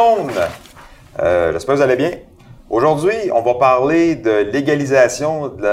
[0.00, 0.30] monde!
[1.20, 2.10] Euh, J'espère que vous allez bien.
[2.68, 5.70] Aujourd'hui, on va parler de légalisation de la,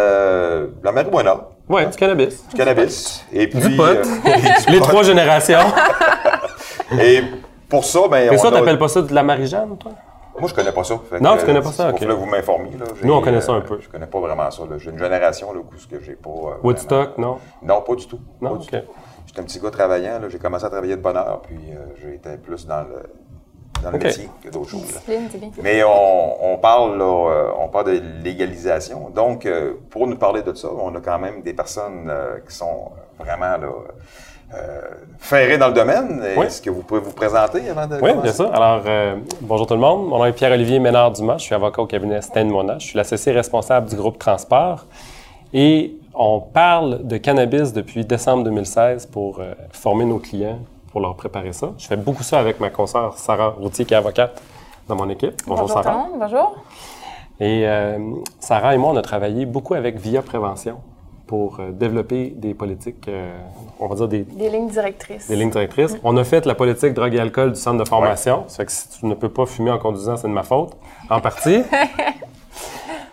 [0.67, 2.47] de la marijuana, Ouais, du cannabis.
[2.47, 3.23] du cannabis.
[3.31, 3.83] Et puis, pot.
[3.83, 4.85] euh, et du Les pot.
[4.87, 5.59] trois générations.
[7.01, 7.21] Et
[7.69, 9.91] pour ça, ben, Mais ça, a- t'appelles pas ça de la marijane, toi?
[10.39, 10.93] Moi, je connais pas ça.
[11.19, 11.91] Non, que, tu connais pas euh, ça, ok.
[11.91, 12.71] Pour que là, vous m'informiez.
[13.03, 13.79] Nous, on connaît ça euh, un peu.
[13.81, 14.63] Je connais pas vraiment ça.
[14.77, 16.29] J'ai une génération là, où ce que j'ai pas.
[16.29, 17.39] euh, Woodstock, non?
[17.61, 18.19] Non, pas du tout.
[18.41, 18.83] Non, Pas ok.
[19.25, 20.19] J'étais un petit gars travaillant.
[20.19, 20.29] là.
[20.29, 23.03] J'ai commencé à travailler de bonne heure, puis euh, j'étais plus dans le,
[23.83, 24.99] dans le métier que d'autres choses.
[25.61, 29.09] Mais on, on parle là, euh, on parle de légalisation.
[29.13, 32.55] Donc, euh, pour nous parler de ça, on a quand même des personnes euh, qui
[32.55, 33.67] sont vraiment là,
[34.55, 34.81] euh,
[35.19, 36.21] ferrées dans le domaine.
[36.37, 36.45] Oui.
[36.45, 38.21] Est-ce que vous pouvez vous présenter avant de Oui, commencer?
[38.21, 38.53] bien sûr.
[38.53, 40.07] Alors, euh, bonjour tout le monde.
[40.07, 41.37] Mon nom est Pierre-Olivier Ménard-Dumas.
[41.37, 42.77] Je suis avocat au cabinet Stein Mona.
[42.79, 44.85] Je suis l'associé responsable du groupe Transport.
[45.53, 50.59] Et on parle de cannabis depuis décembre 2016 pour euh, former nos clients,
[50.91, 51.73] pour leur préparer ça.
[51.77, 54.41] Je fais beaucoup ça avec ma consoeur Sarah Routier, qui est avocate
[54.87, 55.41] dans mon équipe.
[55.47, 56.07] Bonjour, Sarah.
[56.17, 56.55] bonjour.
[57.39, 57.99] Et euh,
[58.39, 60.77] Sarah et moi, on a travaillé beaucoup avec Via Prévention
[61.27, 63.37] pour euh, développer des politiques, euh,
[63.79, 65.27] on va dire des, Des lignes directrices.
[65.27, 65.97] des lignes directrices.
[66.03, 68.45] On a fait la politique drogue et alcool du centre de formation.
[68.47, 70.71] Ça fait que si tu ne peux pas fumer en conduisant, c'est de ma faute,
[71.09, 71.61] en partie.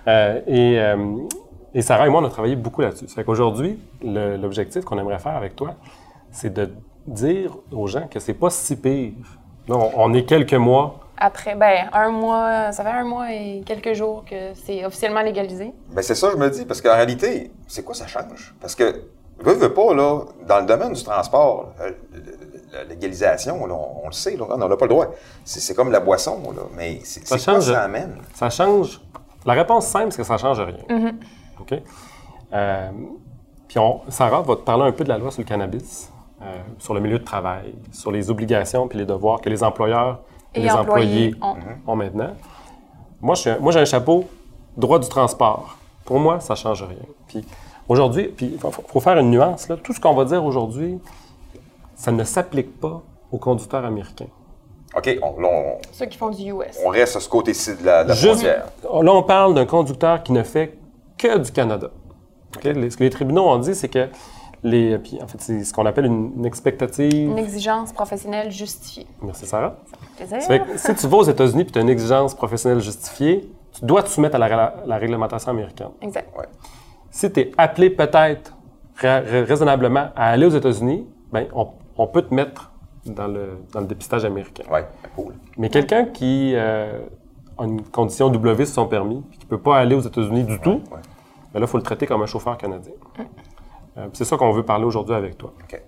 [0.07, 0.79] Et,
[1.75, 3.09] et Sarah et moi, on a travaillé beaucoup là-dessus.
[3.09, 5.71] Ça fait qu'aujourd'hui, l'objectif qu'on aimerait faire avec toi,
[6.31, 6.71] c'est de
[7.07, 9.13] dire aux gens que c'est pas si pire.
[9.69, 11.01] Là, on, est quelques mois.
[11.17, 15.73] Après, ben, un mois, ça fait un mois et quelques jours que c'est officiellement légalisé.
[15.91, 18.55] Ben c'est ça, je me dis, parce qu'en réalité, c'est quoi ça change?
[18.61, 19.05] Parce que,
[19.39, 21.93] veux, veux pas, là, dans le domaine du transport, euh,
[22.73, 25.07] la légalisation, là, on, on le sait, là, on n'a pas le droit.
[25.45, 27.73] C'est comme la boisson, là, mais c'est Ça quoi change.
[27.73, 28.19] ça amène?
[28.35, 29.01] Ça change.
[29.47, 31.13] La réponse simple, c'est que ça change rien.
[31.61, 31.75] OK?
[32.53, 32.91] Euh,
[33.69, 36.11] puis on, Sarah va te parler un peu de la loi sur le cannabis,
[36.45, 40.21] euh, sur le milieu de travail, sur les obligations puis les devoirs que les employeurs
[40.55, 41.93] et, Et les employés, employés ont.
[41.93, 42.31] ont maintenant.
[43.21, 44.25] Moi, je suis un- moi, j'ai un chapeau
[44.77, 45.77] droit du transport.
[46.05, 46.99] Pour moi, ça change rien.
[47.29, 47.45] Puis
[47.89, 49.69] aujourd'hui, puis il faut, faut faire une nuance.
[49.69, 49.77] Là.
[49.83, 50.99] Tout ce qu'on va dire aujourd'hui,
[51.95, 53.01] ça ne s'applique pas
[53.33, 54.27] aux conducteurs américains.
[54.97, 56.79] OK, on, là, on, Ceux qui font du US.
[56.85, 58.67] on reste à ce côté-ci de la, de la Juste- frontière.
[59.03, 60.77] Là, on parle d'un conducteur qui ne fait
[61.19, 61.89] que du Canada.
[62.57, 62.65] OK?
[62.65, 64.09] Les- ce que les tribunaux ont dit, c'est que
[64.65, 64.99] les.
[64.99, 67.31] Puis, en fait, c'est ce qu'on appelle une, une expectative.
[67.31, 69.07] Une exigence professionnelle justifiée.
[69.23, 69.77] Merci, Sarah.
[70.17, 70.41] Plaisir.
[70.43, 73.49] Ça fait que si tu vas aux États-Unis et tu as une exigence professionnelle justifiée,
[73.73, 75.91] tu dois te soumettre à la, la- la réglementation américaine.
[76.01, 76.29] Exact.
[77.11, 78.57] Si tu es appelé peut-être
[78.97, 82.73] ra- ra- raisonnablement à aller aux États-Unis, ben, on, on peut te mettre
[83.07, 84.65] dans le, dans le dépistage américain.
[84.73, 84.81] Oui,
[85.15, 85.35] cool.
[85.59, 87.01] Mais quelqu'un qui euh,
[87.59, 90.45] a une condition W sur son permis et qui ne peut pas aller aux États-Unis
[90.45, 91.01] du tout, ouais.
[91.53, 92.93] ben là, il faut le traiter comme un chauffeur canadien.
[93.97, 95.53] Euh, c'est ça qu'on veut parler aujourd'hui avec toi.
[95.63, 95.81] OK.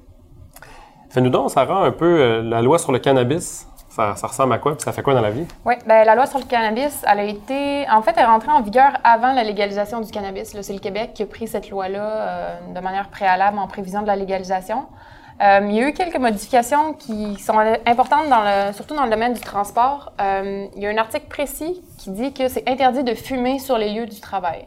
[1.11, 3.67] Fais-nous donc, Sarah, un peu euh, la loi sur le cannabis.
[3.89, 4.73] Ça, ça ressemble à quoi?
[4.73, 5.47] Puis ça fait quoi dans la vie?
[5.65, 7.87] Oui, ben, la loi sur le cannabis, elle a été.
[7.91, 10.53] En fait, elle est rentrée en vigueur avant la légalisation du cannabis.
[10.53, 10.63] là.
[10.63, 14.07] C'est le Québec qui a pris cette loi-là euh, de manière préalable en prévision de
[14.07, 14.87] la légalisation.
[15.43, 19.11] Euh, il y a eu quelques modifications qui sont importantes, dans le, surtout dans le
[19.11, 20.13] domaine du transport.
[20.21, 23.77] Euh, il y a un article précis qui dit que c'est interdit de fumer sur
[23.77, 24.67] les lieux du travail.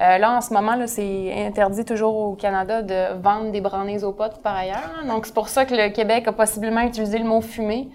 [0.00, 4.12] Euh, là, en ce moment, c'est interdit toujours au Canada de vendre des brownies aux
[4.12, 4.78] potes par ailleurs.
[5.02, 5.06] hein.
[5.06, 7.90] Donc, c'est pour ça que le Québec a possiblement utilisé le mot fumer.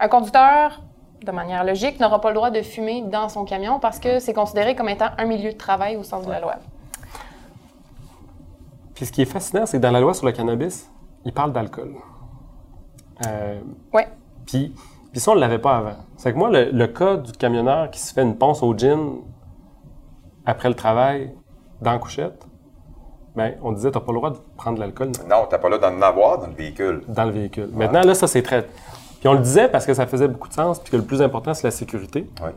[0.00, 0.80] Un conducteur,
[1.22, 4.32] de manière logique, n'aura pas le droit de fumer dans son camion parce que c'est
[4.32, 6.54] considéré comme étant un milieu de travail au sens de la loi.
[8.94, 10.90] Puis ce qui est fascinant, c'est que dans la loi sur le cannabis,
[11.24, 11.94] il parle d'alcool.
[13.26, 13.60] Euh,
[13.92, 14.02] Oui.
[14.46, 14.74] puis,
[15.12, 15.96] puis ça, on ne l'avait pas avant.
[16.16, 19.16] C'est que moi, le, le cas du camionneur qui se fait une ponce au gin
[20.46, 21.32] après le travail
[21.82, 22.46] dans la couchette,
[23.34, 25.68] ben, on disait, tu n'as pas le droit de prendre de l'alcool Non, t'as pas
[25.68, 27.02] là d'en avoir dans le véhicule.
[27.08, 27.68] dans le véhicule.
[27.72, 28.62] Maintenant, là, ça, c'est très...
[29.20, 31.22] Puis on le disait parce que ça faisait beaucoup de sens, puis que le plus
[31.22, 32.28] important, c'est la sécurité.
[32.42, 32.50] Oui.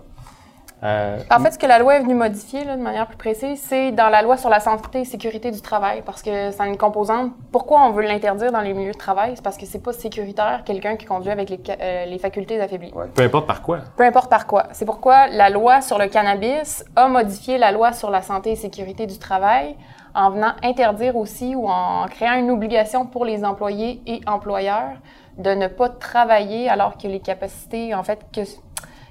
[0.86, 3.60] Euh, En fait, ce que la loi est venue modifier là, de manière plus précise,
[3.62, 6.78] c'est dans la loi sur la santé et sécurité du travail, parce que c'est une
[6.78, 7.32] composante.
[7.52, 9.32] Pourquoi on veut l'interdire dans les milieux de travail?
[9.36, 12.94] C'est parce que c'est pas sécuritaire quelqu'un qui conduit avec les, euh, les facultés affaiblies.
[12.94, 13.08] Ouais.
[13.14, 13.80] peu importe par quoi.
[13.98, 14.68] Peu importe par quoi.
[14.74, 18.56] C'est pourquoi la loi sur le cannabis a modifié la loi sur la santé et
[18.56, 19.76] sécurité du travail
[20.14, 24.94] en venant interdire aussi ou en créant une obligation pour les employés et employeurs
[25.38, 28.42] de ne pas travailler alors que les capacités, en fait, que,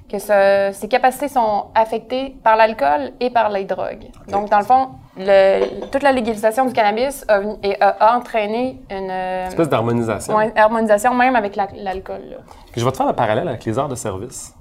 [0.08, 4.10] que ce- ces capacités sont affectées par l'alcool et par les drogues.
[4.28, 9.68] Donc, dans le fond, le- toute la légalisation du cannabis a, entraîné une euh, espèce
[9.68, 10.34] d'harmonisation.
[10.36, 12.38] ouais, harmonisation même avec la- l'alcool.
[12.76, 14.54] je vais te faire le parallèle avec les heures de service.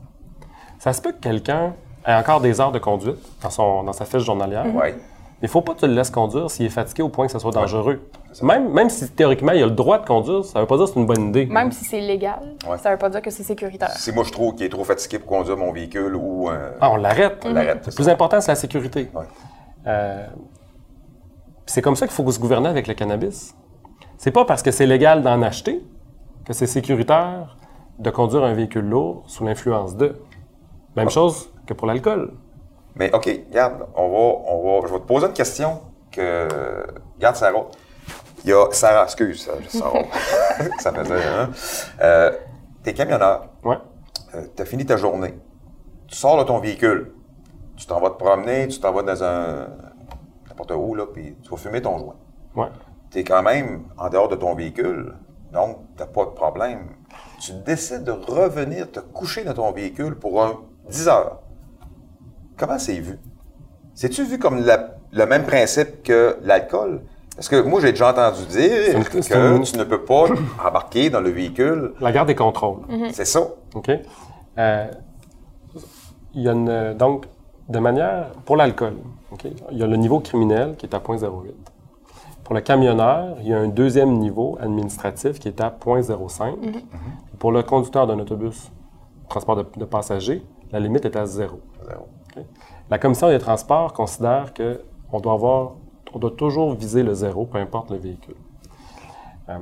[0.79, 1.73] Ça se peut que quelqu'un
[2.05, 4.65] ait encore des heures de conduite dans, son, dans sa fiche journalière.
[4.73, 4.89] Oui.
[5.41, 7.31] Il ne faut pas que tu le laisses conduire s'il est fatigué au point que
[7.33, 8.01] ce soit dangereux.
[8.41, 10.91] Même, même si théoriquement il a le droit de conduire, ça veut pas dire que
[10.93, 11.45] c'est une bonne idée.
[11.45, 12.77] Même si c'est légal, Ouais.
[12.77, 13.91] ça veut pas dire que c'est sécuritaire.
[13.91, 16.91] Si moi je trouve qu'il est trop fatigué pour conduire mon véhicule ou euh, Ah,
[16.91, 17.43] on l'arrête.
[17.45, 17.85] on l'arrête.
[17.87, 19.09] Le plus important, c'est la sécurité.
[19.13, 19.25] Ouais.
[19.87, 20.25] Euh,
[21.65, 23.55] puis c'est comme ça qu'il faut se gouverner avec le cannabis.
[24.17, 25.81] C'est pas parce que c'est légal d'en acheter
[26.45, 27.57] que c'est sécuritaire
[27.99, 30.15] de conduire un véhicule lourd sous l'influence de.
[30.95, 32.33] Même chose que pour l'alcool.
[32.95, 35.79] Mais OK, regarde, on va, on va, je vais te poser une question
[36.11, 36.47] que.
[37.17, 37.65] Regarde, Sarah.
[38.43, 38.65] Il y a.
[38.71, 40.03] Sarah, excuse, Sarah.
[40.79, 41.49] ça faisait, hein?
[42.01, 42.31] Euh,
[42.83, 43.47] T'es camionneur.
[43.63, 43.77] Ouais.
[44.35, 45.33] Euh, tu as fini ta journée.
[46.07, 47.13] Tu sors de ton véhicule.
[47.77, 49.67] Tu t'en vas te promener, tu t'en vas dans un.
[50.49, 52.15] n'importe où, là, puis tu vas fumer ton joint.
[52.55, 52.67] Ouais.
[53.11, 55.13] Tu es quand même en dehors de ton véhicule,
[55.51, 56.89] donc tu pas de problème.
[57.39, 61.39] Tu décides de revenir te coucher dans ton véhicule pour un 10 heures.
[62.57, 63.19] Comment c'est vu?
[63.95, 67.01] C'est-tu vu comme la- le même principe que l'alcool?
[67.35, 70.25] Parce que moi, j'ai déjà entendu dire une- que une- tu ne peux pas
[70.67, 71.93] embarquer dans le véhicule.
[71.99, 72.81] La garde des contrôles.
[73.11, 73.41] C'est ça.
[73.73, 73.89] OK?
[74.59, 74.87] Euh,
[76.35, 77.25] il y a une, donc,
[77.69, 78.95] de manière, pour l'alcool,
[79.31, 79.45] OK?
[79.71, 81.53] il y a le niveau criminel qui est à 0.08.
[82.43, 86.55] Pour le camionneur, il y a un deuxième niveau administratif qui est à 0.05.
[87.39, 88.71] Pour le conducteur d'un autobus,
[89.29, 91.59] transport de, de passagers, la limite est à zéro.
[91.87, 92.07] Zéro.
[92.89, 94.81] La commission des transports considère que
[95.11, 95.73] on doit avoir,
[96.13, 98.35] on doit toujours viser le zéro, peu importe le véhicule.
[99.49, 99.57] Euh,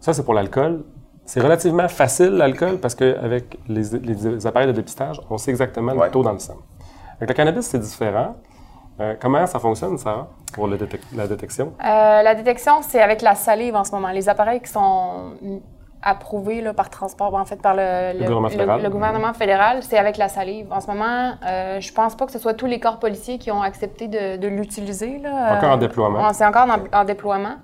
[0.00, 0.84] ça, c'est pour l'alcool.
[1.24, 6.06] C'est relativement facile, l'alcool, parce qu'avec les, les appareils de dépistage, on sait exactement Ouais.
[6.06, 6.56] le taux dans le sang.
[7.16, 8.36] Avec le cannabis, c'est différent.
[9.00, 11.72] Euh, comment ça fonctionne, Sarah, pour le détec- la détection?
[11.82, 14.10] Euh, la détection, c'est avec la salive en ce moment.
[14.10, 15.32] Les appareils qui sont
[16.04, 18.82] approuvés là, par transport, en fait, par le, Le gouvernement fédéral.
[18.82, 20.70] le gouvernement fédéral, c'est avec la salive.
[20.72, 23.50] En ce moment, euh, je pense pas que ce soit tous les corps policiers qui
[23.50, 25.18] ont accepté de, de l'utiliser.
[25.18, 25.56] là.
[25.56, 26.32] Encore en Euh, déploiement.
[26.32, 27.56] C'est encore en, en déploiement.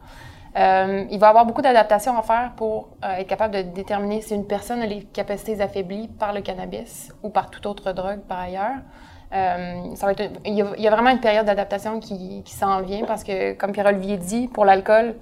[0.58, 4.20] Euh, il va y avoir beaucoup d'adaptations à faire pour euh, être capable de déterminer
[4.20, 8.18] si une personne a les capacités affaiblies par le cannabis ou par toute autre drogue
[8.28, 8.78] par ailleurs.
[9.32, 12.42] Euh, ça va être, il, y a, il y a vraiment une période d'adaptation qui,
[12.44, 15.14] qui s'en vient parce que, comme Pierre-Olivier dit, pour l'alcool,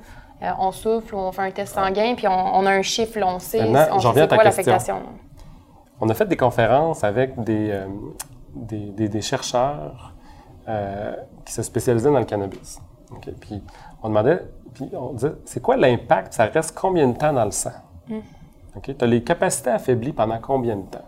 [0.43, 3.19] euh, on souffle ou on fait un test sanguin, puis on, on a un chiffre,
[3.19, 4.73] là, on sait, Maintenant, on j'en sait reviens à c'est ta quoi question.
[4.73, 5.03] l'affectation.
[6.01, 7.87] On a fait des conférences avec des, euh,
[8.55, 10.15] des, des- des chercheurs
[10.69, 11.15] euh,
[11.45, 12.81] qui se spécialisaient dans le cannabis.
[13.41, 13.63] Puis
[14.03, 14.43] on demandait,
[14.75, 16.35] puis on disait, c'est quoi l'impact?
[16.35, 17.73] Ça reste combien de temps dans le sang?
[18.83, 21.05] Tu as les capacités affaiblies pendant combien de temps?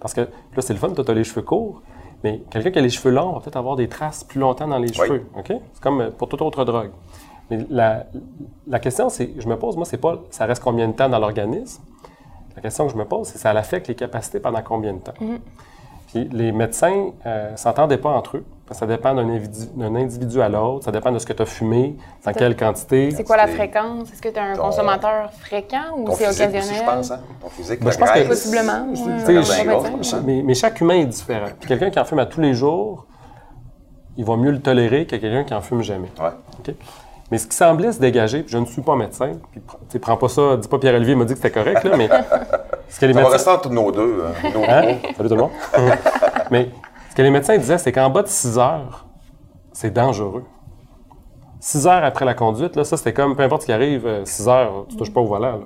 [0.00, 1.82] Parce que là, c'est le fun, toi, tu as les cheveux courts,
[2.24, 4.78] mais quelqu'un qui a les cheveux longs va peut-être avoir des traces plus longtemps dans
[4.78, 5.26] les cheveux.
[5.36, 5.48] OK?
[5.48, 6.90] C'est comme pour toute autre drogue.
[7.56, 8.04] Mais la,
[8.66, 11.18] la question, c'est, je me pose, moi, c'est pas ça reste combien de temps dans
[11.18, 11.82] l'organisme?
[12.56, 15.14] La question que je me pose, c'est ça affecte les capacités pendant combien de temps?
[16.08, 18.44] Puis les médecins ne s'entendaient pas entre eux.
[18.66, 21.46] Parce que ça dépend d'un individu, à l'autre, ça dépend de ce que tu as
[21.46, 21.94] fumé,
[22.24, 23.10] dans quelle quantité.
[23.10, 24.10] C'est quoi la C'est- fréquence?
[24.12, 26.62] Est-ce que tu es un Ton- consommateur fréquent ou c'est occasionnel?
[26.62, 27.10] aussi, je pense.
[27.10, 27.20] Hein?
[27.42, 28.28] Ton physique, Ben, je pense que-.
[28.28, 28.86] Possiblement.
[28.88, 30.20] Ouais.
[30.24, 31.48] Mais, mais chaque humain est différent.
[31.60, 33.04] Puis quelqu'un qui en fume à tous les jours,
[34.16, 36.08] il va mieux le tolérer que quelqu'un qui en fume jamais.
[36.18, 36.30] Ouais.
[36.60, 36.74] OK?
[37.32, 40.18] Mais ce qui semblait se dégager, puis je ne suis pas médecin, puis tu prends
[40.18, 42.06] pas ça, dis pas Pierre-Olivier m'a dit que c'était correct, là, mais
[42.90, 43.30] ce que les Ça va médecins...
[43.30, 44.22] rester entre nos deux.
[44.44, 44.96] hein, nos Hein?
[45.00, 45.14] trois.
[45.16, 45.50] Salut tout le monde.
[46.50, 46.68] Mais
[47.10, 49.06] ce que les médecins disaient, c'est qu'en bas de 6 heures,
[49.72, 50.44] c'est dangereux.
[51.60, 54.48] 6 heures après la conduite, là, ça c'était comme, peu importe ce qui arrive, 6
[54.48, 55.52] heures, tu touches pas au volant.
[55.52, 55.64] là.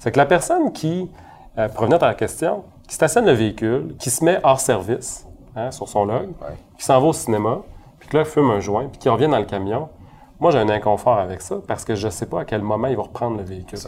[0.00, 1.10] C'est que la personne qui,
[1.58, 5.70] euh, revenir à la question, qui stationne le véhicule, qui se met hors service hein,
[5.72, 6.56] sur son log, Ouais.
[6.78, 7.58] qui s'en va au cinéma,
[7.98, 9.88] puis que là, fume un joint, puis qui revient dans le camion,
[10.40, 12.88] moi j'ai un inconfort avec ça parce que je ne sais pas à quel moment
[12.88, 13.78] il va reprendre le véhicule.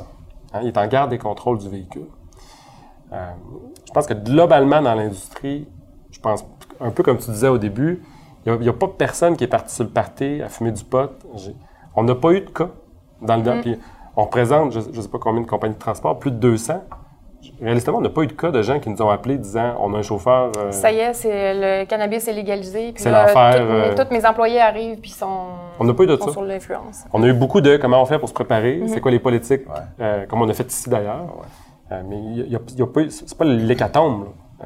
[0.53, 2.07] Hein, il est en garde des contrôles du véhicule.
[3.13, 3.31] Euh,
[3.87, 5.67] je pense que globalement dans l'industrie,
[6.11, 6.45] je pense
[6.81, 8.03] un peu comme tu disais au début,
[8.47, 11.11] il n'y a, pas personne qui est parti sur le party à fumer du pot.
[11.95, 12.71] On n'a pas eu de cas
[13.21, 13.79] dans le Mm-hmm.
[14.17, 16.83] on représente, je ne sais pas combien de compagnies de transport, plus de 200.
[17.61, 19.95] Réalistement, on n'a pas eu de cas de gens qui nous ont appelés disant on
[19.95, 20.53] a un chauffeur.
[20.59, 22.93] euh, Ça y est, c'est le cannabis est légalisé.
[22.97, 23.89] C'est là, l'enfer, toutes euh.
[23.91, 25.47] mes- Tous mes employés arrivent puis sont,
[25.79, 26.31] On n'a pas eu de ça.
[26.31, 27.05] sur l'influence.
[27.13, 28.89] On a eu beaucoup de comment on fait pour se préparer, Mm-hmm.
[28.89, 29.75] c'est quoi les politiques, Ouais.
[30.01, 31.23] euh, comme on a fait ici d'ailleurs.
[31.23, 31.93] Ouais.
[31.93, 34.27] Euh, mais il y a, il y a pas c'est pas l'hécatombe.
[34.61, 34.65] Euh,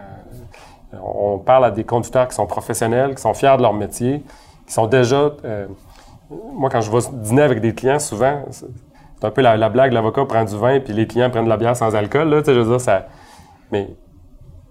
[1.03, 4.23] on parle à des conducteurs qui sont professionnels, qui sont fiers de leur métier,
[4.67, 5.31] qui sont déjà.
[5.45, 5.67] euh,
[6.55, 8.43] moi, quand je vais dîner avec des clients, souvent,
[9.23, 11.49] c'est un peu la, la blague, l'avocat prend du vin, puis les clients prennent de
[11.49, 12.29] la bière sans alcool.
[12.29, 13.07] Là, tu sais, je veux dire, ça.
[13.71, 13.95] Mais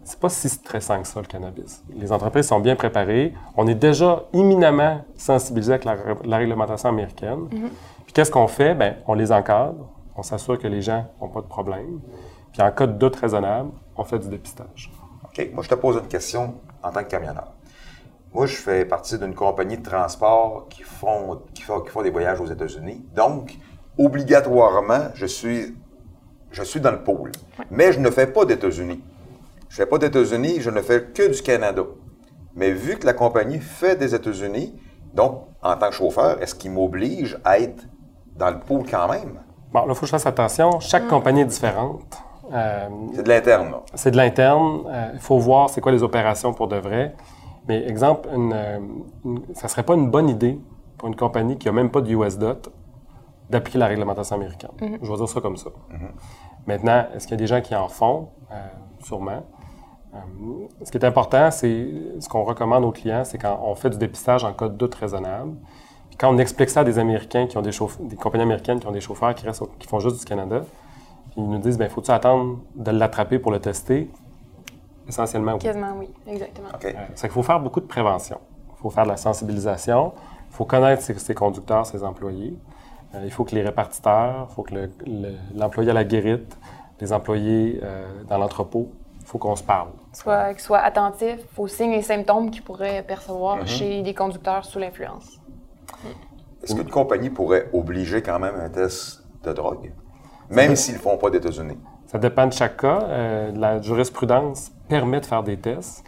[0.03, 1.81] c'est pas si stressant que ça, le cannabis.
[1.96, 3.34] Les entreprises sont bien préparées.
[3.55, 7.48] On est déjà imminemment sensibilisés avec la, la réglementation américaine.
[7.48, 8.75] Puis qu'est-ce qu'on fait?
[8.75, 9.88] Ben, on les encadre.
[10.17, 12.01] On s'assure que les gens n'ont pas de problème.
[12.51, 14.91] Puis en cas de doute raisonnable, on fait du dépistage.
[15.24, 15.50] OK.
[15.53, 17.53] Moi, je te pose une question en tant que camionneur.
[18.34, 22.12] Moi, je fais partie d'une compagnie de transport qui font, qui font, qui font des
[22.12, 23.05] voyages aux États-Unis.
[23.15, 23.58] Donc,
[23.98, 25.75] obligatoirement, je suis,
[26.51, 27.31] je suis dans le pôle.
[27.69, 29.03] Mais je ne fais pas d'États-Unis.
[29.69, 31.83] Je ne fais pas d'États-Unis, je ne fais que du Canada.
[32.55, 34.75] Mais vu que la compagnie fait des États-Unis,
[35.13, 37.83] donc, en tant que chauffeur, est-ce qu'il m'oblige à être
[38.36, 39.39] dans le pôle quand même?
[39.71, 40.79] Bon, là, il faut que je fasse attention.
[40.79, 42.17] Chaque compagnie est différente.
[42.53, 43.83] Euh, c'est de l'interne, là.
[43.95, 44.81] C'est de l'interne.
[44.88, 47.15] Euh, il faut voir c'est quoi les opérations pour de vrai.
[47.67, 48.79] Mais exemple, une, euh,
[49.53, 50.60] ça ne serait pas une bonne idée
[50.98, 52.62] pour une compagnie qui n'a même pas de US DOT
[53.51, 54.72] d'appliquer la réglementation américaine.
[54.81, 55.00] Mhm.
[55.01, 55.70] Je vais dire ça comme ça.
[56.65, 58.29] Maintenant, est-ce qu'il y a des gens qui en font?
[59.03, 59.43] sûrement.
[60.84, 61.88] ce qui est important, c'est
[62.20, 64.93] ce qu'on recommande aux clients, c'est quand on fait du dépistage en cas de doute
[64.93, 65.53] raisonnable.
[66.10, 68.79] Puis quand on explique ça à des Américains qui ont des chauffeurs, des compagnies américaines
[68.79, 70.63] qui ont des chauffeurs qui, restent, qui font juste du Canada,
[71.38, 74.12] ils nous disent, ben faut-tu attendre de l'attraper pour le tester?
[75.08, 75.60] Essentiellement, oui.
[75.60, 76.10] Quasiment, oui.
[76.27, 76.70] Exactement.
[76.74, 76.96] OK.
[77.15, 78.39] c'est qu'il faut faire beaucoup de prévention.
[78.77, 80.13] Il faut faire de la sensibilisation.
[80.50, 82.58] Il faut connaître ses, ses conducteurs, ses employés.
[83.13, 86.58] Euh, il faut que les répartiteurs, il faut que le- le- l'employé à la guérite,
[87.00, 88.89] les employés euh, dans l'entrepôt,
[89.20, 89.89] il faut qu'on se parle.
[90.13, 94.80] Soit, qu'il soit attentif aux signes et symptômes qu'il pourrait percevoir chez des conducteurs sous
[94.80, 95.39] l'influence.
[96.63, 99.91] Est-ce qu'une compagnie pourrait obliger quand même un test de drogue?
[100.50, 101.77] Même s'ils ne font pas d'États-Unis?
[102.08, 103.00] Ça dépend de chaque cas.
[103.03, 106.03] Euh, la jurisprudence permet de faire des tests.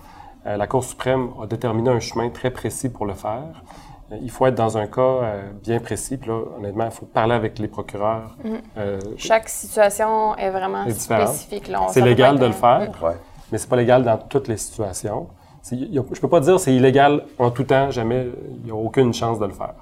[0.46, 3.64] Euh, la Cour suprême a déterminé un chemin très précis pour le faire.
[4.12, 6.18] Euh, il faut être dans un cas euh, bien précis.
[6.18, 8.36] Puis là, honnêtement, il faut parler avec les procureurs.
[8.78, 11.72] Euh, Chaque situation est vraiment spécifique.
[11.90, 13.16] c'est légal de le faire, Ouais.
[13.52, 15.28] mais c'est pas légal dans toutes les situations.
[15.72, 18.28] Y a- je peux pas dire c'est illégal en tout temps, jamais.
[18.60, 19.76] Il n'y a aucune chance de le faire.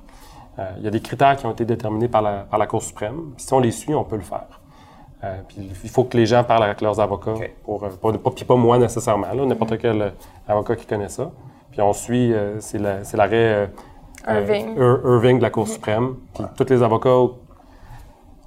[0.60, 2.84] Euh, il y a des critères qui ont été déterminés par la, par la Cour
[2.84, 3.32] suprême.
[3.36, 4.60] Puis si on les suit, on peut le faire.
[5.24, 7.84] Euh, puis il faut que les gens parlent avec leurs avocats, pour,
[8.36, 10.10] puis pas moi nécessairement, n'importe quel euh,
[10.48, 11.32] avocat qui connaît ça.
[11.72, 13.70] Puis on suit, euh, c'est la- c'est l'arrêt
[14.28, 14.78] Irving.
[14.78, 16.16] euh, Ir- Irving de la Cour suprême.
[16.36, 17.36] Puis tous les avocats, on,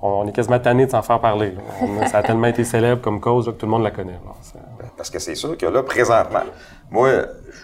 [0.02, 1.52] on est quasiment tannés de s'en faire parler.
[2.00, 2.06] là.
[2.08, 4.12] Ça a tellement été célèbre comme cause là, que tout le monde la connaît.
[4.12, 4.32] là.
[4.42, 4.58] C'est-
[4.96, 6.40] Parce que c'est sûr que là, présentement,
[6.90, 7.08] moi,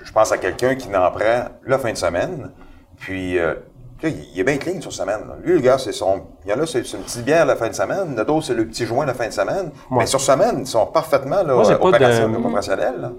[0.05, 2.51] je pense à quelqu'un qui n'en prend la fin de semaine,
[2.99, 3.55] puis euh,
[4.03, 5.21] là, il est bien clean sur semaine.
[5.29, 5.37] là.
[5.45, 6.23] Lui, le gars, c'est son.
[6.45, 8.47] Il y en a, c'est c'est une petite bière la fin de semaine, le d'autres,
[8.47, 9.71] c'est le petit joint la fin de semaine.
[9.91, 13.01] Mais sur semaine, ils sont parfaitement là, Moi, j'ai pas de- opérationnels- opérationnels.
[13.01, 13.13] là.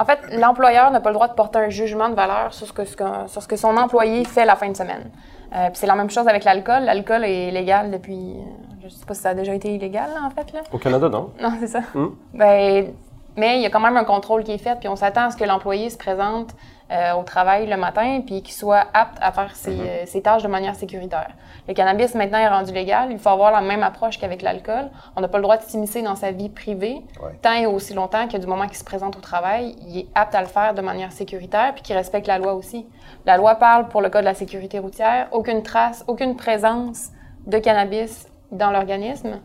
[0.00, 2.72] En fait, l'employeur n'a pas le droit de porter un jugement de valeur sur ce
[2.72, 5.10] que, ce que- sur ce que son employé fait la fin de semaine.
[5.54, 6.84] Euh, c'est la même chose avec l'alcool.
[6.84, 8.36] L'alcool est légal depuis.
[8.82, 10.52] Je sais pas si ça a déjà été illégal, là, en fait.
[10.54, 10.60] Là.
[10.72, 11.30] Au Canada, non?
[11.40, 11.80] Non, c'est ça.
[11.94, 12.08] Hmm?
[12.32, 12.94] Ben,
[13.36, 15.30] mais il y a quand même un contrôle qui est fait, puis on s'attend à
[15.30, 16.50] ce que l'employé se présente
[16.90, 19.80] euh, au travail le matin, puis qu'il soit apte à faire ses, Mm-hmm.
[19.86, 21.28] euh, ses tâches de manière sécuritaire.
[21.68, 24.90] Le cannabis maintenant est rendu légal, il faut avoir la même approche qu'avec l'alcool.
[25.16, 27.38] On n'a pas le droit de s'immiscer dans sa vie privée, Ouais.
[27.42, 30.34] tant et aussi longtemps que du moment qu'il se présente au travail, il est apte
[30.34, 32.86] à le faire de manière sécuritaire, puis qu'il respecte la loi aussi.
[33.24, 37.10] La loi parle pour le cas de la sécurité routière, aucune trace, aucune présence
[37.46, 39.38] de cannabis dans l'organisme.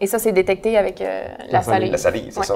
[0.00, 1.92] Et ça, c'est détecté avec euh, la, La salive.
[1.92, 2.44] La salive, c'est Ouais.
[2.46, 2.54] ça.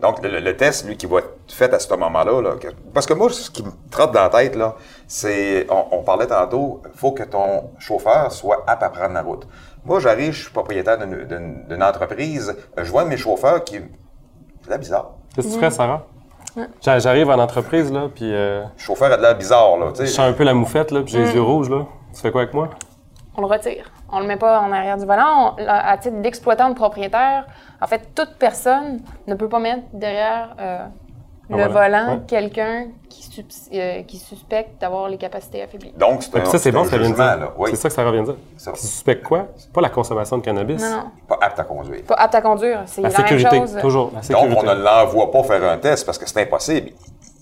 [0.00, 3.06] Donc, le, le test, lui, qui va être fait à ce moment-là, là, que- parce
[3.06, 4.76] que moi, ce qui me trotte dans la tête, là,
[5.08, 9.22] c'est, on, on parlait tantôt, il faut que ton chauffeur soit apte à prendre la
[9.22, 9.48] route.
[9.84, 13.80] Moi, j'arrive, je suis propriétaire d'une- d'une d'une entreprise, je vois mes chauffeurs qui...
[14.62, 15.12] C'est là bizarre.
[15.34, 16.06] Qu'est-ce que tu ferais, Sarah?
[16.82, 20.02] J'a- J'arrive en entreprise, là, puis euh, Le chauffeur a de l'air bizarre, là, tu
[20.02, 21.84] je sens un peu la moufette, là, puis j'ai les yeux rouges, là.
[22.14, 22.70] Tu fais quoi avec moi?
[23.36, 23.90] On le retire.
[24.12, 25.54] On le met pas en arrière du volant.
[25.58, 27.46] On- à titre d'exploitant de propriétaire,
[27.80, 30.78] en fait, toute personne ne peut pas mettre derrière euh,
[31.50, 31.88] le Ah, voilà.
[31.88, 32.20] volant Ouais.
[32.26, 33.44] quelqu'un qui,
[33.74, 35.92] euh, qui suspecte d'avoir les capacités affaiblies.
[35.96, 37.52] Donc, c'est Et un, puis ça, c'est bon, ça vient de dire.
[37.58, 38.36] Oui, C'est ça que Sarah vient de dire.
[38.56, 38.72] Ça.
[38.72, 39.46] Qui suspecte quoi?
[39.72, 40.80] Pas la consommation de cannabis.
[40.82, 41.02] Non, non.
[41.28, 42.02] pas apte à conduire.
[42.04, 42.82] Pas apte à conduire.
[42.86, 43.78] C'est La la, sécurité, même chose.
[43.80, 44.12] toujours.
[44.14, 46.90] La Donc, on ne l'envoie pas faire un test parce que c'est impossible.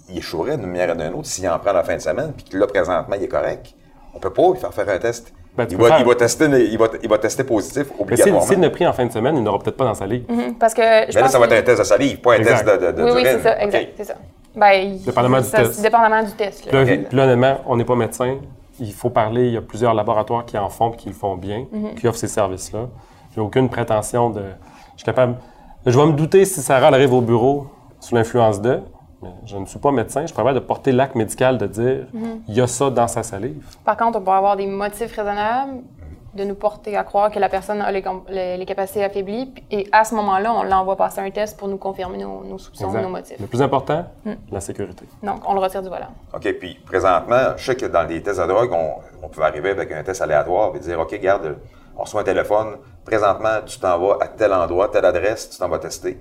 [0.08, 2.44] Il échouerait d'une manière ou d'une autre s'il en prend la fin de semaine, puis
[2.44, 3.74] que là, présentement, il est correct.
[4.14, 5.32] On peut pas lui faire faire un test.
[5.56, 8.02] Ben, il, va, faire- il, va tester, il, va, il va tester positif Mais s'il
[8.02, 8.40] obligatoirement.
[8.40, 10.24] s'il l'a pris en fin de semaine, il n'aura peut-être pas dans sa livre.
[10.28, 12.32] Mhm, Parce que je Mais là, pense ça va être un test de salive, pas
[12.32, 12.64] un Exact.
[12.64, 14.14] test de, de, de Oui, oui, c'est ça, exact, c'est ça.
[14.56, 15.80] Ben, il- Dépendamment du ça, test.
[15.80, 16.72] Dépendamment du test.
[16.72, 16.80] là.
[17.22, 18.36] Honnêtement, on n'est pas médecin.
[18.80, 19.46] Il faut parler.
[19.46, 21.94] Il y a plusieurs laboratoires qui en font et qui le font bien, Mhm.
[21.94, 22.88] qui offrent ces services-là.
[23.34, 24.40] J'ai aucune prétention de.
[24.40, 25.36] Je suis capable.
[25.86, 27.66] Je vais me douter si Sarah arrive au bureau
[28.00, 28.80] sous l'influence de.
[29.24, 30.20] Mais je ne suis pas médecin.
[30.22, 32.40] Je suis capable de porter l'acte médical de dire Mhm.
[32.48, 33.64] il y a ça dans sa salive.
[33.84, 35.82] Par contre, on peut avoir des motifs raisonnables
[36.34, 39.54] de nous porter à croire que la personne a les, com- les- les capacités affaiblies.
[39.70, 42.86] Et à ce moment-là, on l'envoie passer un test pour nous confirmer nos, nos soupçons,
[42.88, 43.02] Exact.
[43.02, 43.38] nos motifs.
[43.40, 44.32] Le plus important, Mm.
[44.50, 45.04] la sécurité.
[45.22, 46.08] Donc, on le retire du volant.
[46.34, 49.70] OK, puis présentement, je sais que dans les tests de drogue, on, on peut arriver
[49.70, 51.56] avec un test aléatoire et dire, OK, garde,
[51.96, 55.68] on reçoit un téléphone, présentement, tu t'en vas à tel endroit, telle adresse, tu t'en
[55.68, 56.18] vas tester.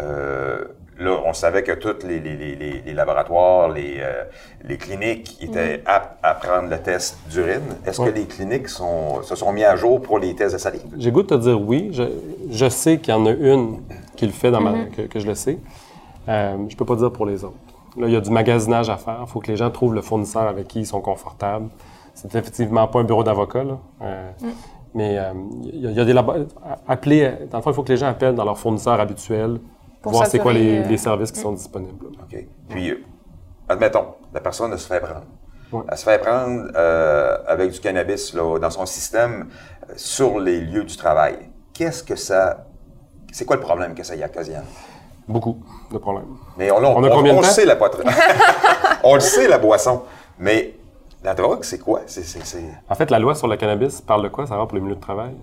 [0.00, 0.64] Euh,
[0.98, 4.24] là, on savait que tous les, les- les- les- les laboratoires, les, euh,
[4.64, 7.60] les cliniques étaient aptes à prendre le test d'urine.
[7.86, 8.10] Est-ce Ouais.
[8.12, 10.82] que les cliniques sont, se sont mis à jour pour les tests de salive?
[10.96, 11.90] J'ai goût de te dire oui.
[11.92, 12.04] Je,
[12.50, 13.82] je sais qu'il y en a une
[14.16, 15.58] qui le fait, dans ma, que, que je le sais.
[16.28, 17.56] Euh, je peux pas dire pour les autres.
[17.96, 19.18] Là, il y a du magasinage à faire.
[19.22, 21.68] Il faut que les gens trouvent le fournisseur avec qui ils sont confortables.
[22.14, 23.78] C'est effectivement pas un bureau d'avocat, là.
[24.02, 24.30] Euh,
[24.94, 25.32] Mais euh,
[25.64, 26.14] il y, a- il y a des
[26.86, 29.58] Appeler, dans le fond, il faut que les gens appellent dans leur fournisseur habituel
[30.04, 32.06] Pour voir c'est quoi les, euh, les services qui sont disponibles.
[32.22, 32.46] OK.
[32.68, 33.02] Puis, euh,
[33.68, 35.24] admettons, la personne elle se fait prendre.
[35.72, 35.82] Ouais.
[35.90, 39.48] Elle se fait prendre euh, avec du cannabis là, dans son système
[39.96, 41.50] sur les lieux du travail.
[41.72, 42.66] Qu'est-ce que ça.
[43.32, 44.62] C'est quoi le problème que ça y occasionne?
[45.26, 45.56] Beaucoup
[45.90, 46.36] de problèmes.
[46.56, 47.52] Mais on, on, On a combien de on le temps?
[47.52, 48.08] sait, la poitrine.
[49.02, 50.02] on le sait, la boisson.
[50.38, 50.74] Mais
[51.24, 52.02] la drogue, c'est quoi?
[52.06, 54.66] C'est, c'est, c'est- En fait, la loi sur le cannabis parle de quoi, ça va
[54.66, 55.34] pour les milieux de travail?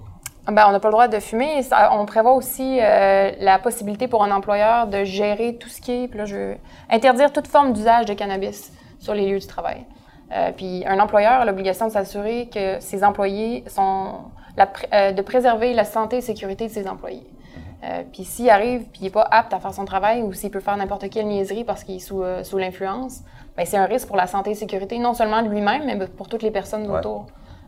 [0.48, 1.62] Ben, on n'a pas le droit de fumer.
[1.92, 6.08] On prévoit aussi euh, la possibilité pour un employeur de gérer tout ce qui est,
[6.08, 6.58] puis là, je veux
[6.90, 9.86] interdire toute forme d'usage de cannabis sur les lieux du travail.
[10.34, 14.14] Euh, puis un employeur a l'obligation de s'assurer que ses employés sont
[14.58, 17.28] la euh, de préserver la santé et sécurité de ses employés.
[17.84, 20.52] Euh, puis s'il arrive puis il n'est pas apte à faire son travail ou s'il
[20.52, 23.22] peut faire n'importe quelle niaiserie parce qu'il est sous, sous l'influence,
[23.58, 26.28] ben, c'est un risque pour la santé et sécurité, non seulement de lui-même, mais pour
[26.30, 27.00] toutes les personnes Ouais.
[27.00, 27.26] autour.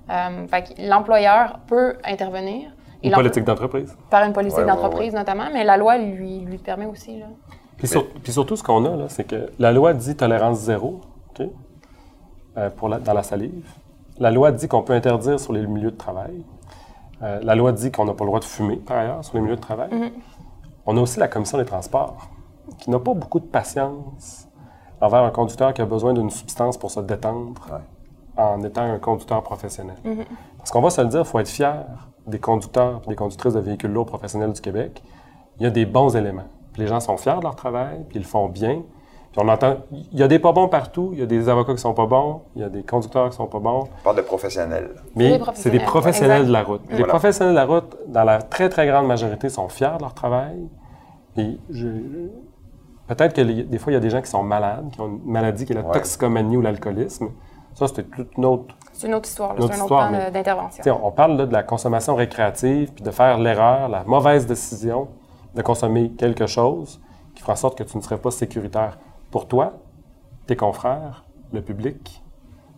[0.09, 0.45] Euh,
[0.79, 2.71] l'employeur peut intervenir.
[3.01, 3.95] Et Une politique d'entreprise?
[4.09, 7.19] Par une politique Ouais, ouais, d'entreprise notamment, mais la loi lui, lui permet aussi.
[7.19, 7.25] Là.
[7.77, 11.01] Puis, sur- puis surtout, ce qu'on a, là, c'est que la loi dit tolérance zéro
[11.29, 11.47] OK,
[12.57, 13.67] euh, pour la- dans la salive.
[14.19, 16.43] La loi dit qu'on peut interdire sur les milieux de travail.
[17.23, 19.41] Euh, la loi dit qu'on n'a pas le droit de fumer, par ailleurs, sur les
[19.41, 19.89] milieux de travail.
[20.85, 22.29] On a aussi la Commission des transports,
[22.77, 24.47] qui n'a pas beaucoup de patience
[25.01, 27.79] envers un conducteur qui a besoin d'une substance pour se détendre Ouais.
[28.37, 29.95] En étant un conducteur professionnel.
[30.57, 31.85] Parce qu'on va se le dire, il faut être fier
[32.25, 35.03] des conducteurs et des conductrices de véhicules lourds professionnels du Québec.
[35.59, 36.47] Il y a des bons éléments.
[36.73, 38.81] Puis les gens sont fiers de leur travail, puis ils le font bien.
[39.31, 41.73] Puis on entend, il y a des pas bons partout, il y a des avocats
[41.73, 44.17] qui sont pas bons, il y a des conducteurs qui sont pas bons, On parle
[44.17, 44.91] de professionnels.
[45.15, 46.81] mais c'est des professionnels, de la route.
[46.89, 47.07] Les Voilà.
[47.07, 50.67] professionnels de la route, dans la très très grande majorité, sont fiers de leur travail.
[51.35, 51.87] Puis je-
[53.07, 55.07] peut-être que les- des fois il y a des gens qui sont malades, qui ont
[55.07, 55.91] une maladie qui est la Ouais.
[55.93, 57.29] toxicomanie ou l'alcoolisme.
[57.75, 60.99] Ça c'est toute une autre C'est une autre histoire, c'est un autre mais- de- d'intervention.
[61.05, 65.07] On parle là, de la consommation récréative, puis de faire l'erreur, la mauvaise décision
[65.55, 67.01] de consommer quelque chose
[67.35, 68.97] qui fera en sorte que tu ne serais pas sécuritaire
[69.31, 69.73] pour toi,
[70.45, 72.23] tes confrères, le public.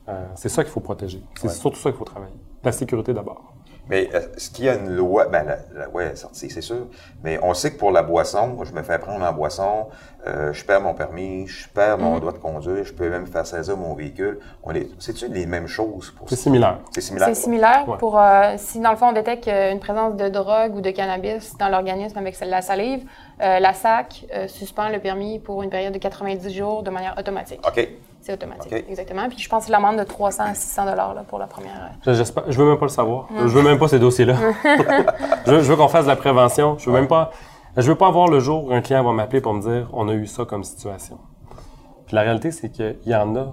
[0.08, 1.22] Euh, c'est ça qu'il faut protéger.
[1.36, 1.54] C'est Ouais.
[1.54, 2.36] surtout ça qu'il faut travailler.
[2.64, 3.55] La sécurité d'abord.
[3.90, 5.26] Mais euh, est-ce qu'il y a une loi?
[5.28, 6.88] Ben, la, la loi est sortie, c'est sûr.
[7.24, 9.88] Mais on sait que pour la boisson, je me fais prendre en boisson,
[10.28, 12.02] euh, je perds mon permis, je perds Mm.
[12.02, 14.40] mon droit de conduire, je peux même faire saisir mon véhicule.
[14.64, 16.42] On est, c'est-tu les mêmes choses pour C'est ça?
[16.44, 16.80] similaire.
[16.92, 17.28] C'est similaire.
[17.30, 17.98] C'est similaire Ouais.
[18.00, 21.56] pour euh, si dans le fond on détecte une présence de drogue ou de cannabis
[21.60, 23.06] dans l'organisme avec la salive,
[23.42, 27.16] euh, la SAC euh, suspend le permis pour une période de 90 jours de manière
[27.20, 27.62] automatique.
[27.68, 27.88] OK.
[28.26, 29.28] C'est automatique, exactement.
[29.30, 31.92] Puis je pense que c'est l'amende de 300 à 600 dollars pour la première.
[32.08, 33.28] euh, Je- je veux même pas le savoir.
[33.38, 34.36] Je veux même pas ces dossiers-là.
[35.46, 36.76] je, veux, je veux qu'on fasse de la prévention.
[36.80, 37.30] Je veux même pas.
[37.78, 40.08] Je veux pas avoir le jour où un client va m'appeler pour me dire on
[40.10, 41.20] a eu ça comme situation.
[42.08, 43.44] Puis la réalité, c'est qu'il y en a.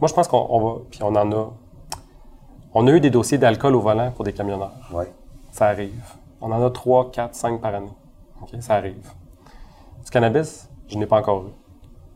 [0.00, 0.80] Moi, je pense qu'on on va.
[0.90, 1.50] Puis on en a.
[2.74, 4.72] On a eu des dossiers d'alcool au volant pour des camionneurs.
[4.92, 5.12] Ouais.
[5.52, 6.02] Ça arrive.
[6.40, 7.92] On en a 3, 4, 5 par année.
[8.42, 8.50] OK?
[8.60, 9.08] Ça arrive.
[10.04, 11.52] Du cannabis, je n'ai pas encore eu.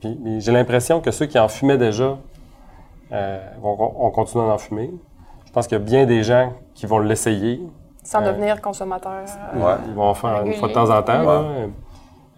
[0.03, 2.19] Puis, mais j'ai l'impression que ceux qui en fumaient déjà
[3.13, 4.91] euh, vont, vont continuer à en fumer.
[5.47, 7.63] Je pense qu'il y a bien des gens qui vont l'essayer.
[8.03, 9.13] Sans Euh, devenir consommateur.
[9.55, 9.75] euh, Ouais.
[9.87, 11.21] Ils vont en faire une fois de temps en temps.
[11.21, 11.27] Ouais.
[11.27, 11.45] là.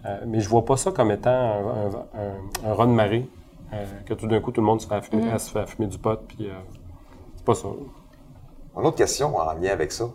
[0.05, 1.89] Euh, mais je vois pas ça comme étant un, un,
[2.67, 3.27] un, un run de marée.
[3.73, 5.39] euh, que tout d'un coup, tout le monde se fait fumer, Mm.
[5.39, 6.19] se fait fumer du pot.
[6.27, 6.53] Puis, euh,
[7.35, 7.67] c'est pas ça.
[8.77, 10.05] Une autre question en lien avec ça.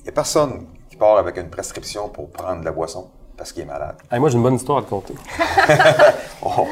[0.00, 3.06] Il n'y a personne qui part avec une prescription pour prendre de la boisson?
[3.36, 3.96] Parce qu'il est malade.
[4.10, 5.14] Hey, moi, j'ai une bonne histoire à te conter.
[6.42, 6.66] On,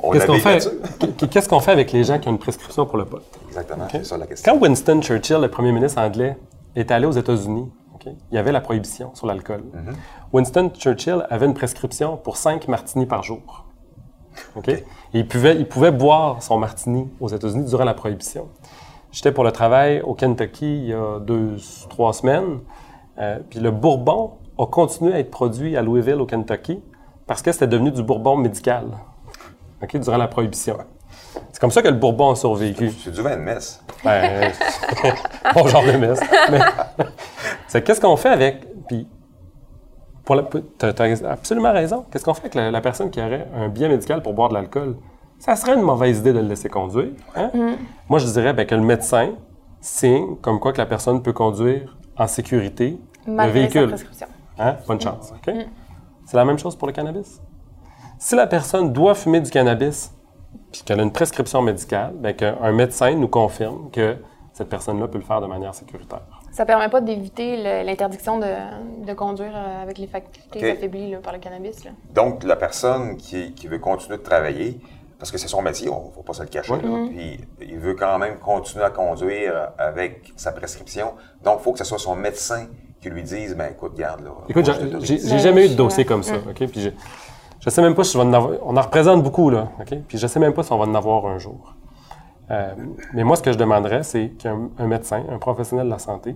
[0.00, 1.14] on Qu'est-ce qu'on fait, là-dessus.
[1.18, 3.20] qu- qu'est-ce qu'on fait avec les gens qui ont une prescription pour le pot?
[3.48, 4.52] Exactement, c'est ça la question.
[4.52, 6.36] Quand Winston Churchill, le premier ministre anglais,
[6.76, 7.68] est allé aux États-Unis,
[8.06, 9.64] il y avait la prohibition sur l'alcool.
[10.32, 13.64] Winston Churchill avait une prescription pour 5 martinis par jour.
[14.54, 14.68] ok?
[14.68, 18.48] Et il, pouvait, il pouvait boire son martini aux États-Unis durant la prohibition.
[19.10, 21.56] J'étais pour le travail au Kentucky il y a deux,
[21.90, 22.60] trois semaines.
[23.18, 26.82] euh, puis le bourbon a continué à être produit à Louisville, au Kentucky,
[27.26, 28.86] parce que c'était devenu du bourbon médical
[29.82, 30.76] ok, durant la prohibition.
[31.52, 32.90] C'est comme ça que le bourbon a survécu.
[32.90, 33.82] C'est du vin de messe.
[34.04, 34.50] Ben,
[35.54, 36.20] bon genre de messe.
[36.50, 36.58] Mais,
[37.66, 38.66] c'est qu'est-ce qu'on fait avec.
[38.86, 39.06] Puis,
[40.24, 40.44] pour la,
[40.78, 42.04] t'as, t'as absolument raison.
[42.10, 44.54] Qu'est-ce qu'on fait avec la, la personne qui aurait un bien médical pour boire de
[44.54, 44.96] l'alcool?
[45.38, 47.12] Ça serait une mauvaise idée de le laisser conduire.
[47.36, 47.50] hein?
[48.08, 49.30] Moi, je dirais ben, que le médecin
[49.80, 53.88] signe comme quoi que la personne peut conduire en sécurité le sa véhicule.
[53.88, 54.26] prescription.
[54.58, 54.76] Hein?
[54.86, 55.32] Bonne chance.
[55.32, 55.54] OK?
[56.26, 57.40] C'est la même chose pour le cannabis?
[58.18, 60.12] Si la personne doit fumer du cannabis,
[60.72, 64.16] puis qu'elle a une prescription médicale, bien qu'un médecin nous confirme que
[64.52, 66.22] cette personne-là peut le faire de manière sécuritaire.
[66.50, 71.32] Ça permet pas d'éviter l'interdiction de, de conduire euh, avec les facultés affaiblies là, par
[71.32, 71.84] le cannabis.
[71.84, 71.92] là.
[72.12, 74.80] Donc, la personne qui, qui veut continuer de travailler,
[75.18, 77.78] parce que c'est son métier, on ne va pas se le cacher, là, puis il
[77.78, 81.12] veut quand même continuer à conduire avec sa prescription.
[81.44, 82.66] Donc, il faut que ce soit son médecin
[83.00, 84.30] qui lui dise, ben écoute, garde là.
[84.48, 84.68] Écoute,
[85.00, 86.66] j'ai- jamais eu de dossier comme ça, OK?
[86.68, 86.90] Puis je,
[87.60, 88.52] je sais même pas si je vais en avoir...
[88.64, 89.96] On en représente beaucoup, là, OK?
[90.08, 91.74] Puis je sais même pas si on va en avoir un jour.
[92.50, 92.72] Euh,
[93.12, 96.34] mais moi, ce que je demanderais, c'est qu'un un médecin, un professionnel de la santé,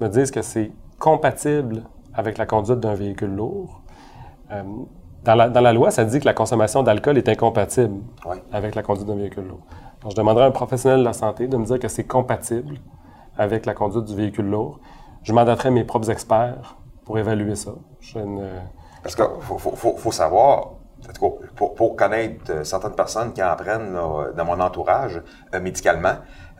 [0.00, 1.82] me dise que c'est compatible
[2.14, 3.80] avec la conduite d'un véhicule lourd.
[4.52, 4.62] Euh,
[5.24, 8.42] dans, la, dans la loi, ça dit que la consommation d'alcool est incompatible Ouais.
[8.52, 9.60] avec la conduite d'un véhicule lourd.
[10.02, 12.78] Donc, je demanderais à un professionnel de la santé de me dire que c'est compatible
[13.36, 14.78] avec la conduite du véhicule lourd.
[15.22, 17.72] Je mandaterai mes propres experts pour évaluer ça.
[18.00, 18.48] Je ne-
[19.02, 22.94] Parce qu'il faut, faut, faut, faut savoir, en tout cas, pour, pour connaître euh, certaines
[22.94, 25.20] personnes qui en prennent là, dans mon entourage
[25.54, 26.14] euh, médicalement,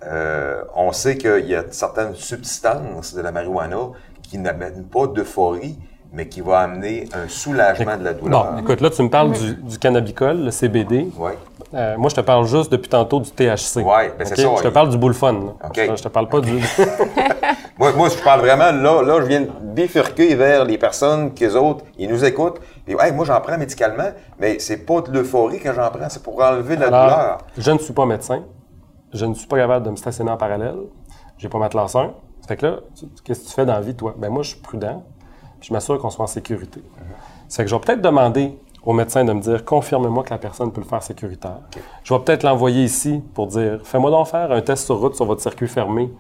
[0.07, 3.79] euh, on sait qu'il y a certaines substances de la marijuana
[4.23, 5.79] qui n'amènent pas d'euphorie,
[6.13, 8.53] mais qui vont amener un soulagement de la douleur.
[8.53, 11.09] Bon, écoute, là, tu me parles du, du cannabicol, le CBD.
[11.19, 11.33] Oui.
[11.75, 13.79] Euh, moi, je te parle juste depuis tantôt du THC.
[13.83, 14.57] Ouais, ben c'est OK?
[14.57, 15.31] ça, Je te parle du là.
[15.67, 15.75] OK.
[15.77, 16.59] Je, je te parle pas du.
[17.79, 21.55] Moi, moi, je parle vraiment, là, là, je viens de bifurquer vers les personnes qu'eux
[21.55, 22.61] autres, ils nous écoutent.
[22.89, 24.11] Hey, moi, j'en prends médicalement,
[24.41, 27.39] mais c'est pas de l'euphorie quand j'en prends, c'est pour enlever la Alors, douleur.
[27.57, 28.43] je ne suis pas médecin.
[29.13, 30.77] Je ne suis pas capable de me stationner en parallèle.
[31.39, 32.11] J'ai pas ma classe 1.
[32.49, 32.77] Fait que là,
[33.25, 34.13] qu'est-ce que tu fais dans la vie, toi?
[34.19, 35.05] Ben moi, je suis prudent.
[35.61, 36.83] Puis je m'assure qu'on soit en sécurité.
[37.49, 40.39] Ça fait que je vais peut-être demander au médecin de me dire confirme-moi que la
[40.39, 41.61] personne peut le faire sécuritaire.
[42.03, 45.27] Je vais peut-être l'envoyer ici pour dire fais-moi donc faire un test sur route sur
[45.27, 46.13] votre circuit fermé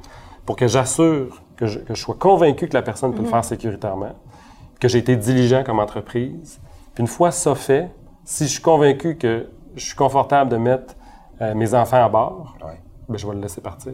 [0.46, 3.44] pour que j'assure que je, que je sois convaincu que la personne peut le faire
[3.44, 4.12] sécuritairement,
[4.80, 6.58] que j'ai été diligent comme entreprise.
[6.94, 7.90] Puis une fois ça fait,
[8.24, 10.94] si je suis convaincu que je suis confortable de mettre
[11.42, 12.80] euh, mes enfants à bord, Ouais.
[13.08, 13.92] ben, je vais le laisser partir.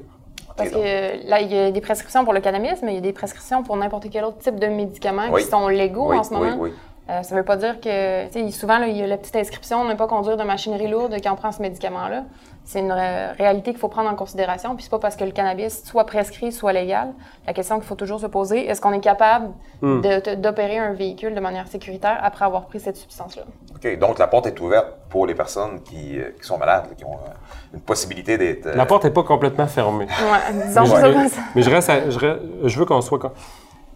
[0.57, 3.01] Parce que là, il y a des prescriptions pour le cannabis, mais il y a
[3.01, 5.43] des prescriptions pour n'importe quel autre type de médicaments Oui.
[5.43, 6.57] qui sont légaux Oui, en ce moment.
[6.61, 6.73] oui, oui.
[7.11, 9.85] Euh, ça ne veut pas dire que, souvent, là, il y a la petite inscription,
[9.85, 12.25] ne pas conduire de machinerie lourde quand on prend ce médicament-là.
[12.67, 14.75] C'est une ré- réalité qu'il faut prendre en considération.
[14.75, 17.13] Puis c'est pas parce que le cannabis soit prescrit, soit légal.
[17.47, 19.51] La question qu'il faut toujours se poser, est-ce qu'on est capable
[19.83, 20.01] Hmm.
[20.39, 23.43] d'opérer un véhicule de manière sécuritaire après avoir pris cette substance-là?
[23.75, 27.05] OK, donc la porte est ouverte pour les personnes qui, euh, qui sont malades, qui
[27.05, 28.65] ont euh, une possibilité d'être...
[28.69, 30.07] euh, La porte n'est pas complètement fermée.
[30.07, 31.41] Ouais, disons mais, ça je, comme ça.
[31.55, 33.21] mais je reste à- je, re- je veux qu'on soit.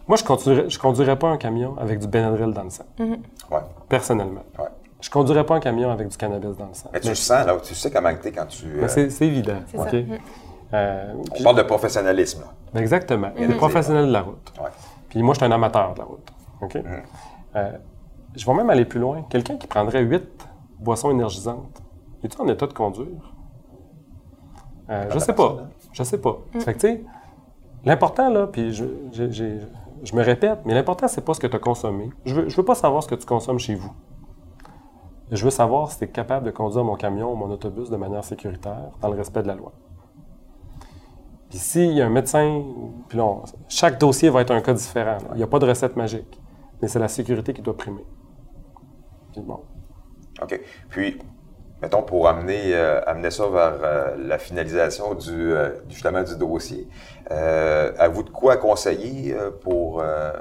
[0.09, 3.59] Moi, je conduirais, je conduirais pas un camion avec du Benadryl dans le sang, Ouais,
[3.87, 4.41] personnellement.
[4.57, 4.65] ouais.
[5.01, 6.89] Je conduirais pas un camion avec du cannabis dans le sang.
[6.91, 8.65] Mais tu le sens, là, tu sais comment t'es quand tu...
[8.65, 9.59] euh, c'est c'est évident.
[9.73, 9.85] Ça.
[9.85, 10.17] Mm.
[10.73, 12.41] Euh, on puis- parle de professionnalisme,
[12.73, 12.81] là.
[12.81, 13.29] exactement.
[13.37, 14.51] Des professionnels de la route.
[14.59, 14.69] Ouais.
[15.09, 16.27] Puis moi, je suis un amateur de la route.
[16.61, 16.75] OK?
[17.55, 17.71] Euh,
[18.35, 19.23] je vais même aller plus loin.
[19.29, 20.27] Quelqu'un qui prendrait huit
[20.79, 21.81] boissons énergisantes,
[22.23, 23.07] es-tu en état de conduire?
[24.89, 25.55] Euh, je sais pas.
[25.93, 26.39] Je sais pas.
[26.59, 27.03] Fait que, tu sais,
[27.85, 29.59] l'important, là, puis je, j'ai- j'ai-
[30.03, 32.09] je me répète, mais l'important, c'est pas ce que tu as consommé.
[32.25, 33.91] Je veux, veux pas savoir ce que tu consommes chez vous.
[35.31, 37.97] Je veux savoir si tu es capable de conduire mon camion ou mon autobus de
[37.97, 39.73] manière sécuritaire, dans le respect de la loi.
[41.49, 42.63] Puis s'il y a un médecin,
[43.07, 45.17] puis là, chaque dossier va être un cas différent.
[45.31, 46.39] Il n'y a pas de recette magique,
[46.81, 48.05] mais c'est la sécurité qui doit primer.
[49.31, 49.61] Puis bon.
[50.41, 50.61] OK.
[50.89, 51.17] Puis,
[51.81, 56.87] mettons, pour amener, euh, amener ça vers euh, la finalisation du, euh, justement du dossier,
[57.31, 60.31] euh, avez-vous de quoi conseiller euh, pour, euh,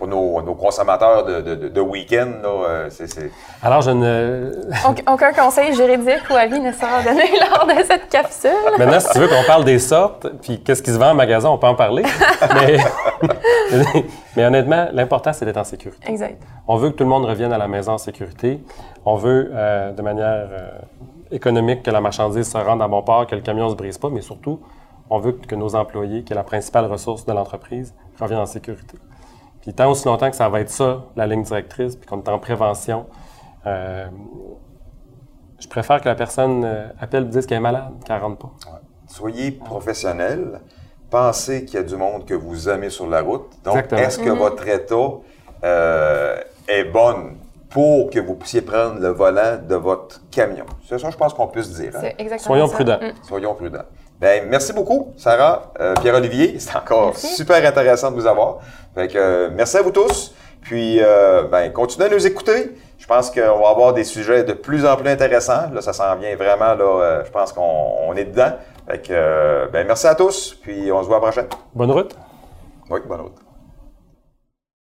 [0.00, 2.32] pour nos, nos consommateurs de, de, de- de week-end?
[2.42, 3.30] là, euh, c'est- c'est-
[3.62, 4.50] Alors, je ne.
[4.86, 8.50] Auc- Aucun conseil juridique ou avis ne sera donné lors de cette capsule.
[8.78, 11.50] Maintenant, si tu veux qu'on parle des sortes, puis qu'est-ce qui se vend en magasin,
[11.50, 12.02] on peut en parler.
[12.54, 12.78] mais,
[14.36, 16.10] mais honnêtement, l'important, c'est d'être en sécurité.
[16.10, 16.42] Exact.
[16.66, 18.58] On veut que tout le monde revienne à la maison en sécurité.
[19.04, 20.68] On veut, euh, de manière euh,
[21.30, 23.98] économique, que la marchandise se rende à bon port, que le camion ne se brise
[23.98, 24.60] pas, mais surtout,
[25.10, 28.96] on veut que nos employés, qui est la principale ressource de l'entreprise, reviennent en sécurité.
[29.62, 32.28] Puis tant aussi longtemps que ça va être ça, la ligne directrice, puis qu'on est
[32.28, 33.06] en prévention,
[33.66, 34.06] euh,
[35.58, 38.38] je préfère que la personne euh, appelle et dise qu'elle est malade, qu'elle ne rentre
[38.38, 38.50] pas.
[39.06, 40.60] Soyez professionnel.
[41.10, 43.50] Pensez qu'il y a du monde que vous aimez sur la route.
[43.64, 44.00] Donc, Exactement.
[44.00, 45.10] est-ce que votre état
[45.64, 46.36] euh,
[46.68, 47.36] est bonne
[47.68, 50.66] pour que vous puissiez prendre le volant de votre camion?
[50.88, 51.92] C'est ça, je pense qu'on peut se dire.
[51.96, 52.00] hein?
[52.00, 52.74] C'est exactement Soyons ça.
[52.76, 52.98] prudents.
[53.00, 53.12] Mm.
[53.24, 53.84] Soyons prudents.
[54.20, 56.56] Ben, merci beaucoup, Sarah, euh, Pierre-Olivier.
[56.58, 57.34] C'est encore Merci.
[57.36, 58.58] super intéressant de vous avoir.
[58.94, 60.34] Fait que, euh, merci à vous tous.
[60.60, 62.76] Puis, euh, ben, continuez à nous écouter.
[62.98, 65.70] Je pense qu'on va avoir des sujets de plus en plus intéressants.
[65.72, 67.62] Là, ça s'en vient vraiment, là, euh, je pense qu'on
[68.08, 68.52] on est dedans.
[68.86, 70.54] Fait que, euh, ben, merci à tous.
[70.60, 71.46] Puis, on se voit à la prochaine.
[71.74, 72.14] Bonne route!
[72.90, 73.49] Oui, bonne route.